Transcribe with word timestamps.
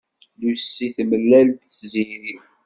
Lucy 0.39 0.87
temlal-d 0.95 1.61
Tiziri. 1.63 2.35